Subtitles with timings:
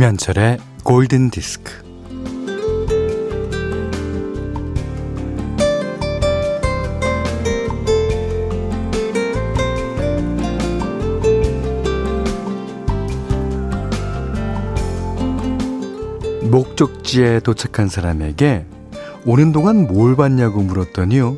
[0.00, 1.74] 김현철의 골든 디스크.
[16.50, 18.64] 목적지에 도착한 사람에게
[19.26, 21.36] 오는 동안 뭘 봤냐고 물었더니요.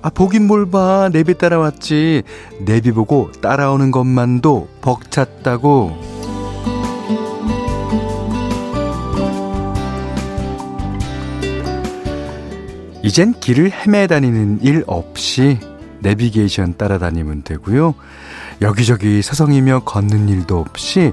[0.00, 1.10] 아, 보긴 뭘 봐.
[1.12, 2.22] 내비 따라왔지.
[2.64, 6.11] 내비 보고 따라오는 것만도 벅찼다고.
[13.02, 15.58] 이젠 길을 헤매다니는 일 없이
[16.00, 17.94] 내비게이션 따라다니면 되고요.
[18.60, 21.12] 여기저기 서성이며 걷는 일도 없이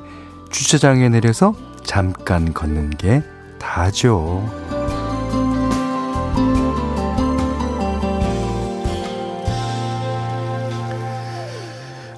[0.52, 3.24] 주차장에 내려서 잠깐 걷는 게
[3.58, 4.48] 다죠.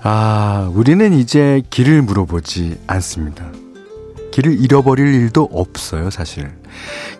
[0.03, 3.45] 아, 우리는 이제 길을 물어보지 않습니다.
[4.31, 6.49] 길을 잃어버릴 일도 없어요, 사실.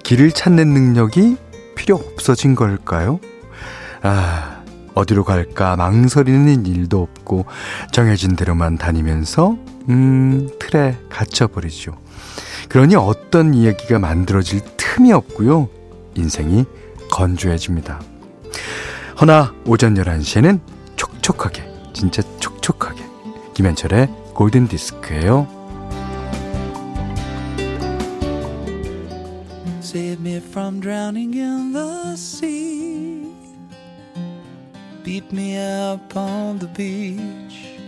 [0.03, 1.37] 길을 찾는 능력이
[1.75, 3.19] 필요 없어진 걸까요?
[4.01, 7.45] 아, 어디로 갈까 망설이는 일도 없고
[7.91, 9.57] 정해진 대로만 다니면서
[9.89, 11.97] 음, 틀에 갇혀버리죠.
[12.69, 15.69] 그러니 어떤 이야기가 만들어질 틈이 없고요.
[16.15, 16.65] 인생이
[17.11, 18.01] 건조해집니다.
[19.19, 20.59] 허나 오전 11시에는
[20.95, 21.63] 촉촉하게,
[21.93, 23.03] 진짜 촉촉하게
[23.53, 25.60] 김현철의 골든 디스크예요.
[30.41, 33.27] Me from drowning in the sea.
[35.03, 37.79] Beat me up on the beach.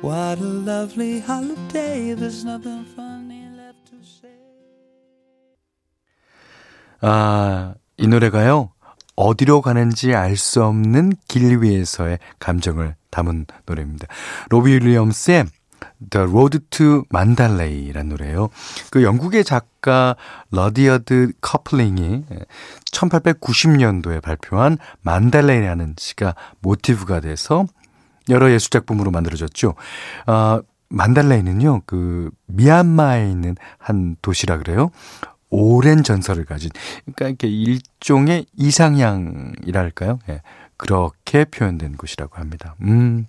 [0.00, 2.14] What a lovely holiday.
[2.14, 4.30] There's nothing funny left to say.
[7.00, 8.70] 아, 이 노래가요.
[9.16, 14.06] 어디로 가는지 알 수 없는 길 위에서의 감정을 담은 노래입니다.
[14.50, 15.46] 로비 윌리엄스의
[16.10, 18.48] The Road to Mandalay라는 노래예요.
[18.90, 20.16] 그 영국의 작가
[20.50, 22.24] 러디어드 키플링이
[22.92, 27.66] 1890년도에 발표한 만달레이라는 시가 모티브가 돼서
[28.28, 29.74] 여러 예술 작품으로 만들어졌죠.
[30.26, 34.90] 어, 만달레이는요, 그, 미얀마에 있는 한 도시라 그래요.
[35.50, 36.70] 오랜 전설을 가진,
[37.04, 40.18] 그러니까 이렇게 일종의 이상향이랄까요?
[40.28, 40.42] 예,
[40.76, 42.74] 그렇게 표현된 곳이라고 합니다.
[42.82, 43.26] 음.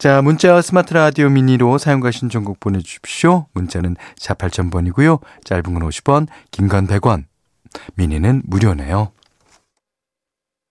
[0.00, 3.48] 자, 문자와 스마트 라디오 미니로 사용과 신청곡 보내주십시오.
[3.52, 5.20] 문자는 4 8000번이고요.
[5.44, 7.24] 짧은 건 50원, 긴 건 100원.
[7.96, 9.12] 미니는 무료네요.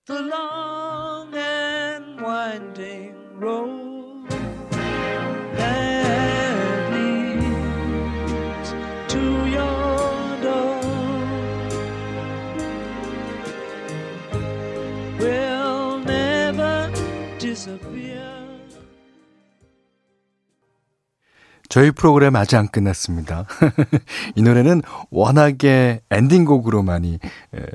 [0.08, 3.79] The long and winding road
[21.70, 23.46] 저희 프로그램 아직 안 끝났습니다.
[24.36, 24.82] 이 노래는
[25.12, 27.20] 워낙에 엔딩곡으로 많이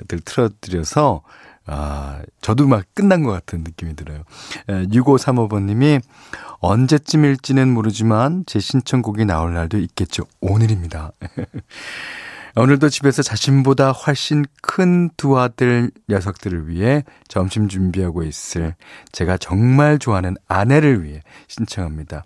[0.08, 1.22] 들 틀어드려서,
[1.66, 4.24] 아, 저도 막 끝난 것 같은 느낌이 들어요.
[4.66, 6.02] 6535번님이
[6.58, 10.24] 언제쯤일지는 모르지만 제 신청곡이 나올 날도 있겠죠.
[10.40, 11.12] 오늘입니다.
[12.56, 18.74] 오늘도 집에서 자신보다 훨씬 큰 두 아들 녀석들을 위해 점심 준비하고 있을
[19.10, 22.24] 제가 정말 좋아하는 아내를 위해 신청합니다.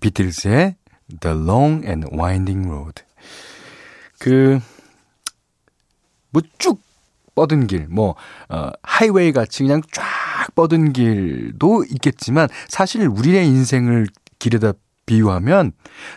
[0.00, 0.76] 비틀즈의
[1.20, 3.02] The Long and Winding Road.
[4.18, 4.60] 그,
[6.30, 6.80] 뭐 쭉
[7.34, 8.16] 뻗은 길, 뭐,
[8.48, 10.04] 어, 하이웨이 같이 그냥 쫙
[10.54, 14.06] 뻗은 길도 있겠지만, 사실 우리의 인생을
[14.38, 14.72] 길에다
[15.04, 15.72] 비유하면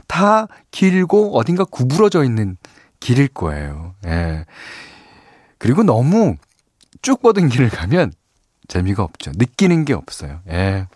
[0.07, 2.57] 다 길고 어딘가 구부러져 있는
[2.99, 3.95] 길일 거예요.
[4.05, 4.45] 예.
[5.57, 6.35] 그리고 너무
[7.01, 8.13] 쭉 뻗은 길을 가면
[8.67, 9.31] 재미가 없죠.
[9.35, 10.41] 느끼는 게 없어요.
[10.49, 10.87] 예.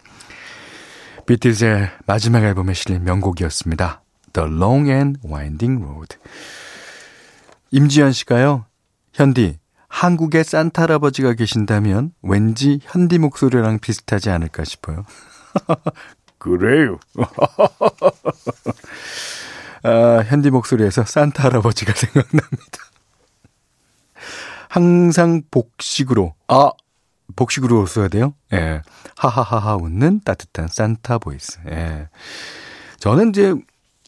[1.26, 4.02] 비틀즈의 마지막 앨범에 실린 명곡이었습니다.
[4.34, 6.18] The Long and Winding Road.
[7.72, 8.66] 임지연 씨가요,
[9.14, 15.06] 현디, 한국에 산타 할아버지가 계신다면 왠지 현디 목소리랑 비슷하지 않을까 싶어요.
[16.38, 17.00] 그래요.
[19.84, 22.80] 아, 현디 목소리에서 산타 할아버지가 생각납니다.
[24.68, 26.72] 항상 복식으로, 아,
[27.36, 28.34] 복식으로 써야 돼요?
[28.54, 28.82] 예.
[29.18, 31.60] 하하하하 웃는 따뜻한 산타 voice.
[31.70, 32.10] 예.
[33.00, 33.54] 저는 이제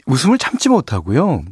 [0.06, 1.44] 웃음을 참지 못하고요.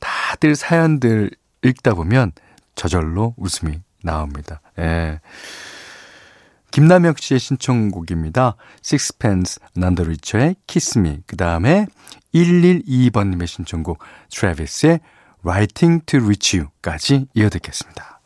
[0.00, 1.30] 다들 사연들
[1.62, 2.32] 읽다 보면
[2.74, 4.60] 저절로 웃음이 나옵니다.
[4.78, 5.20] 예.
[6.70, 8.56] 김남혁 씨의 신청곡입니다.
[8.84, 11.20] Sixpence the Richer의 Kiss Me.
[11.26, 11.86] 그 다음에
[12.34, 13.98] 112번님의 신청곡
[14.30, 15.00] 트래비스의
[15.44, 18.17] Writing to Reach You까지 이어듣겠습니다.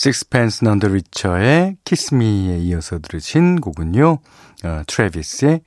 [0.00, 4.18] Sixpence None the Richer의 Kiss Me에 이어서 들으신 곡은요,
[4.64, 5.60] 어, 트래비스의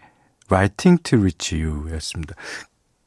[0.50, 2.34] Writing to Reach You 였습니다.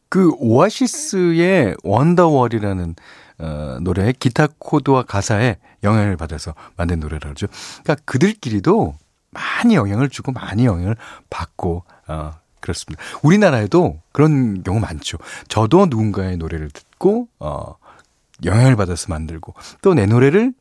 [0.08, 2.94] 그 오아시스의 원더월이라는
[3.38, 7.49] 어, 노래 기타 코드와 가사에 영향을 받아서 만든 노래라 그러죠.
[7.82, 8.94] 그러니까 그들끼리도
[9.32, 10.94] 많이 영향을 주고 많이 영향을
[11.28, 13.02] 받고 어, 그렇습니다.
[13.25, 15.19] 우리나라에도 그런 경우 많죠.
[15.49, 17.75] 저도 누군가의 노래를 듣고 어,
[18.44, 20.52] 영향을 받아서 만들고 또 내 노래를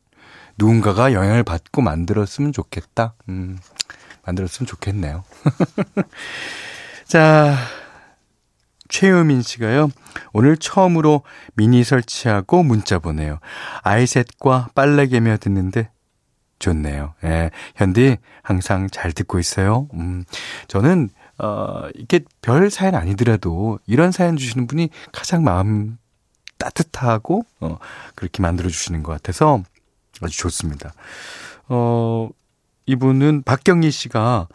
[0.58, 3.14] 누군가가 영향을 받고 만들었으면 좋겠다.
[3.28, 3.58] 음,
[4.24, 5.24] 만들었으면 좋겠네요.
[7.06, 7.56] 자,
[8.88, 9.90] 최유민 씨가요.
[10.32, 11.22] 오늘 처음으로
[11.54, 13.38] 미니 설치하고 문자 보내요.
[13.82, 15.90] 아이셋과 빨래 개며 듣는데
[16.58, 17.14] 좋네요.
[17.24, 17.50] 예.
[17.74, 19.88] 현디 항상 잘 듣고 있어요.
[19.94, 20.24] 음.
[20.68, 25.98] 저는 어 이게 별 사연 아니더라도 이런 사연 주시는 분이 가장 마음
[26.56, 27.78] 따뜻하고 어
[28.14, 29.62] 그렇게 만들어 주시는 것 같아서
[30.22, 30.92] 아주 좋습니다.
[31.68, 32.28] 어
[32.86, 34.48] 이분은 박경희 씨가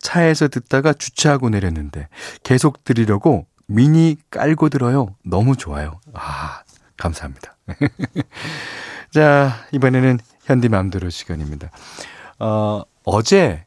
[0.00, 2.08] 차에서 듣다가 주차하고 내렸는데
[2.42, 5.14] 계속 들으려고 미니 깔고 들어요.
[5.24, 6.00] 너무 좋아요.
[6.12, 6.62] 아,
[6.96, 7.56] 감사합니다.
[9.12, 11.70] 자, 이번에는 현디 맘대로 시간입니다.
[12.40, 13.64] 어, 어제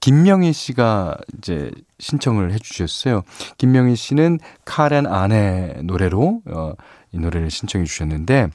[0.00, 3.22] 김명희 씨가 이제 신청을 해 주셨어요.
[3.58, 6.72] 김명희 씨는 카렌 안의 노래로 어,
[7.12, 8.48] 이 노래를 신청해 주셨는데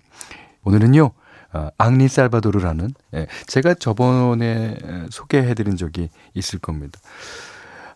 [0.63, 1.11] 오늘은요 어,
[1.77, 4.77] 앙리 살바도르라는 예, 제가 저번에
[5.09, 6.99] 소개해드린 적이 있을 겁니다.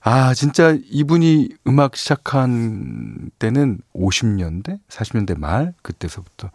[0.02, 6.52] 아, 진짜 이분이 음악 시작한 때는 50년대, 40년대 말, 그때서부터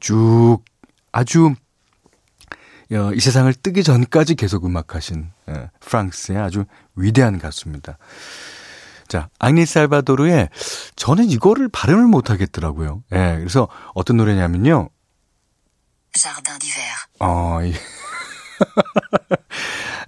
[0.00, 0.58] 쭉
[1.12, 1.54] 아주
[2.92, 6.64] 어, 이 세상을 뜨기 전까지 계속 음악하신 예, 프랑스의 아주
[6.96, 7.98] 위대한 가수입니다.
[9.06, 10.48] 자, 앙리 살바도르의
[10.96, 13.02] 저는 이거를 발음을 못 하겠더라고요.
[13.12, 14.88] 예, 그래서 어떤 노래냐면요.
[16.12, 16.96] Jardin d'hiver.
[17.20, 17.74] 어, 이,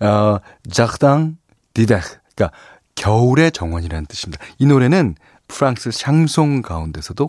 [0.05, 0.39] 어,
[0.71, 1.37] Jardin
[1.75, 2.03] d'hiver.
[2.35, 2.57] 그러니까
[2.95, 4.45] 겨울의 정원이라는 뜻입니다.
[4.59, 5.15] 이 노래는
[5.49, 7.29] 프랑스 샹송 가운데서도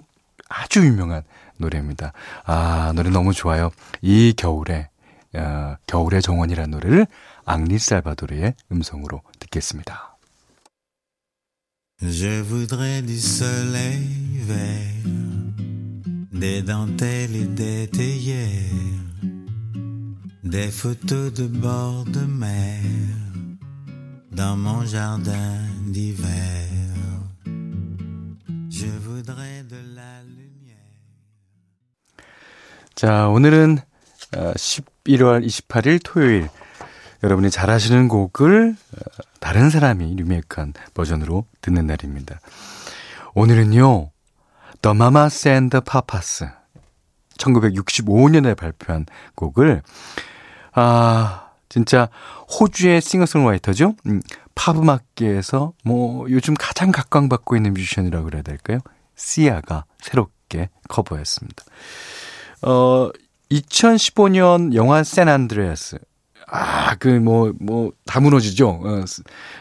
[0.49, 1.23] 아주 유명한
[1.57, 2.13] 노래입니다.
[2.45, 3.71] 아, 노래 너무 좋아요.
[4.01, 4.89] 이 겨울에,
[5.35, 7.07] 어, 겨울의 정원이라는 노래를
[7.45, 10.09] 앙리 살바도르의 음성으로 듣겠습니다.
[12.01, 14.01] Je voudrais du soleil
[14.45, 15.32] vert,
[16.43, 18.99] des dentelles et des théières,
[20.43, 22.81] des photos de bord de mer.
[24.29, 25.55] dans mon jardin
[25.87, 26.67] d'hiver.
[28.69, 30.83] Je voudrais de la lumière.
[32.93, 33.77] 자, 오늘은
[34.33, 36.49] 11월 28일 토요일
[37.23, 38.75] 여러분이 잘 아시는 곡을
[39.39, 42.41] 다른 사람이 리메이크한 버전으로 듣는 날입니다.
[43.33, 44.12] 오늘은요.
[44.83, 46.45] The Mamas and the Papas
[47.37, 49.81] 1965년에 발표한 곡을
[50.73, 52.09] 아 진짜
[52.59, 53.95] 호주의 싱어송라이터죠.
[54.07, 54.21] 음,
[54.55, 58.79] 팝 음악계에서 뭐 요즘 가장 각광받고 있는 뮤지션이라고 그래야 될까요?
[59.15, 61.63] 시아가 새롭게 커버했습니다.
[62.63, 63.09] 어
[63.51, 65.97] 2015년 영화 San Andreas
[66.45, 68.67] 아, 그, 뭐, 뭐, 다 무너지죠.
[68.69, 69.03] 어,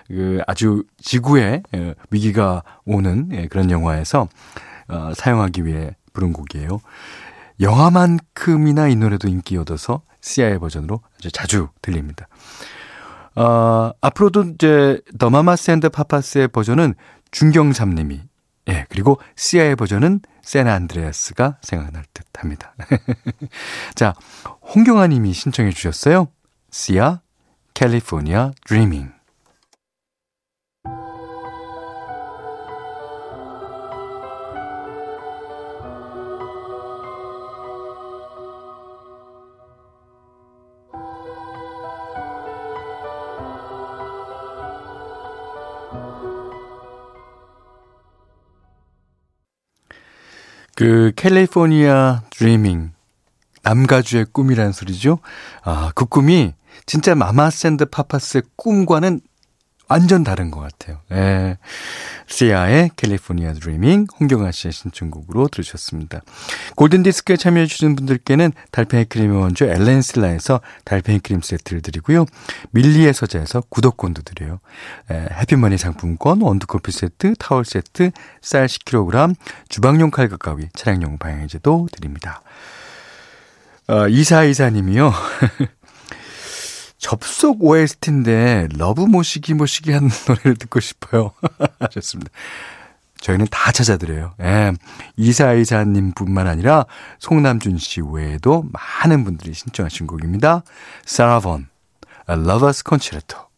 [0.08, 4.28] 그, 아주 지구에 어, 위기가 오는 예, 그런 영화에서
[4.88, 6.80] 어, 사용하기 위해 부른 곡이에요.
[7.60, 12.28] 영화만큼이나 이 노래도 인기 얻어서 시아의 버전으로 아주 자주 들립니다.
[13.34, 16.94] 어, 앞으로도 이제 The Mamas and Papas의 버전은
[17.30, 18.20] 중경삼님이
[18.68, 22.74] 예, 그리고 시아의 버전은 세나 안드레아스가 생각날 듯 합니다.
[23.94, 24.14] 자,
[24.74, 26.28] 홍경아 님이 신청해 주셨어요.
[26.70, 27.20] 시아,
[27.74, 29.12] 캘리포니아 드리밍.
[50.74, 52.92] 그 California Dreaming
[53.62, 55.18] 남가주의 꿈이라는 소리죠.
[55.62, 56.54] 아, 그 꿈이
[56.86, 59.20] 진짜 Mamas and Papas의 꿈과는
[59.92, 61.00] 완전 다른 것 같아요.
[61.12, 61.58] 예.
[62.26, 66.22] 시아의 California Dreaming 홍경아 씨의 신청곡으로 들으셨습니다.
[66.76, 72.24] 골든디스크에 참여해주신 분들께는 달팽이 크림의 원조 엘렌슬라에서 달팽이 크림 세트를 드리고요.
[72.70, 74.60] 밀리의 서재에서 구독권도 드려요.
[75.10, 79.34] 예, 해피머니 상품권, 원두커피 세트, 타월 세트, 쌀 10kg,
[79.68, 82.40] 주방용 칼과 가위, 차량용 방향제도 드립니다.
[83.88, 85.12] 어, 이사이사님이요.
[87.02, 91.32] 접속 OST인데 Love 뭐시기 뭐시기 하는 노래를 듣고 싶어요.
[91.80, 92.30] 하셨습니다.
[93.20, 94.34] 저희는 다 찾아드려요.
[94.40, 94.72] 예.
[95.16, 96.86] 이사이사님 뿐만 아니라
[97.18, 100.62] 송남준 씨 외에도 많은 분들이 신청하신 곡입니다.
[101.04, 101.68] 사라본,
[102.30, 103.51] A Lover's Concerto.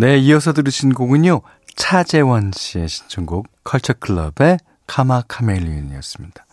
[0.00, 1.40] 네, 이어서 들으신 곡은요.
[1.74, 6.46] 차재원 씨의 신청곡 컬처클럽의 카마 카멜리언이었습니다.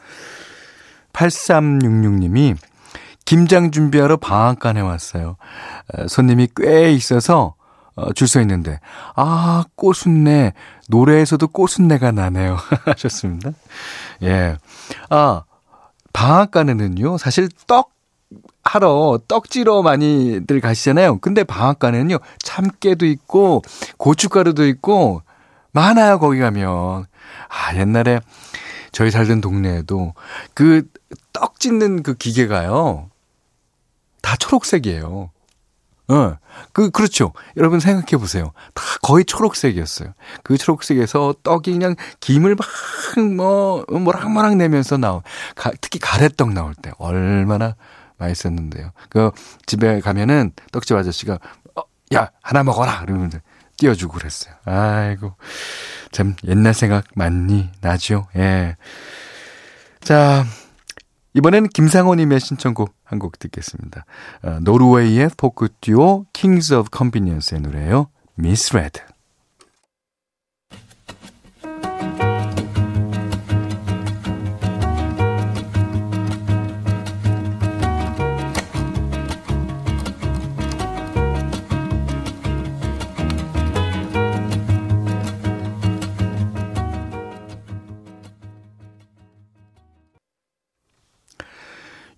[1.14, 2.58] 8366님이
[3.24, 5.38] 김장 준비하러 방앗간에 왔어요.
[6.08, 7.54] 손님이 꽤 있어서
[7.94, 8.80] 어, 줄서 있는데
[9.16, 10.54] 아 꽃순내
[10.90, 13.52] 노래에서도 꽃순내가 나네요 하셨습니다.
[14.24, 14.58] 예,
[15.10, 15.44] 아
[16.14, 17.95] 방앗간에는요 사실 떡
[18.66, 21.20] 하러 떡지러 많이들 가시잖아요.
[21.20, 23.62] 근데 방앗간에는요, 참깨도 있고,
[23.98, 25.22] 고춧가루도 있고,
[25.72, 27.06] 많아요, 거기 가면.
[27.48, 28.20] 아, 옛날에
[28.92, 30.14] 저희 살던 동네에도
[30.54, 33.10] 그떡 짓는 그 기계가요,
[34.22, 35.30] 다 초록색이에요.
[36.08, 36.38] 어,
[36.72, 37.34] 그, 그렇죠.
[37.58, 38.52] 여러분 생각해 보세요.
[38.74, 40.14] 다 거의 초록색이었어요.
[40.44, 42.68] 그 초록색에서 떡이 그냥 김을 막,
[43.36, 44.98] 뭐, 모락모락 내면서
[45.56, 47.76] 가, 특히 가래떡 나올 때 얼마나
[48.18, 48.92] 맛있었는데요.
[49.10, 49.32] 그
[49.66, 51.40] 집에 가면은 떡집 아저씨가
[51.76, 51.82] 어,
[52.14, 53.32] 야 하나 먹어라 그러면
[53.78, 54.54] 띄워주고 그랬어요.
[54.66, 55.34] 아이고
[56.12, 58.28] 참 옛날 생각 많이 나죠.
[58.36, 58.76] 예.
[60.02, 60.46] 자
[61.34, 64.06] 이번에는 김상호님의 신청곡 한 곡 듣겠습니다.
[64.44, 68.08] 어, 노르웨이의 포크 듀오 Kings of Convenience의 노래예요.
[68.40, 69.02] Miss Red.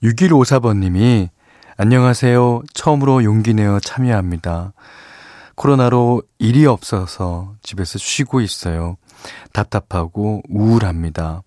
[0.07, 1.29] 6154번님이
[1.75, 2.63] 안녕하세요.
[2.73, 4.73] 처음으로 용기 내어 참여합니다.
[5.55, 8.97] 코로나로 일이 없어서 집에서 쉬고 있어요.
[9.51, 11.41] 답답하고 우울합니다.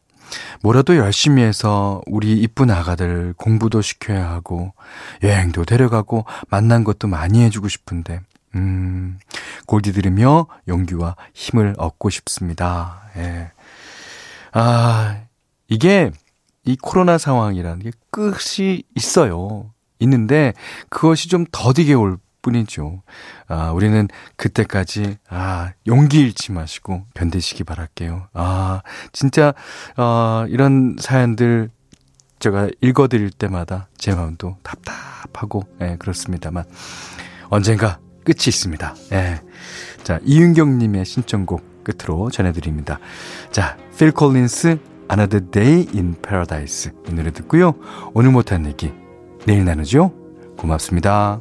[0.63, 4.75] 뭐라도 열심히 해서 우리 이쁜 아가들 공부도 시켜야 하고,
[5.23, 8.21] 여행도 데려가고, 만난 것도 많이 해주고 싶은데,
[8.55, 9.19] 음,
[9.67, 13.03] 골디 들으며 용기와 힘을 얻고 싶습니다.
[13.17, 13.51] 예.
[14.53, 15.17] 아,
[15.69, 16.13] 이게
[16.71, 19.73] 이 코로나 상황이라는 게 끝이 있어요.
[19.99, 20.55] 있는데
[20.89, 23.03] 그것이 좀 더디게 올 뿐이죠.
[23.49, 28.29] 아, 우리는 그때까지, 아, 용기 잃지 마시고 견디시기 바랄게요.
[28.33, 29.53] 아, 진짜,
[29.97, 31.71] 어, 이런 사연들
[32.39, 36.65] 제가 읽어드릴 때마다 제 마음도 답답하고, 예, 그렇습니다만,
[37.51, 38.95] 언젠가 끝이 있습니다.
[39.13, 39.43] 예.
[40.03, 42.99] 자, 이윤경님의 신청곡 끝으로 전해드립니다.
[43.51, 44.79] 자, 필 콜린스,
[45.11, 47.75] Another Day in Paradise 이 노래 듣고요.
[48.15, 48.93] 오늘 못한 얘기
[49.45, 50.13] 내일 나누죠.
[50.57, 51.41] 고맙습니다.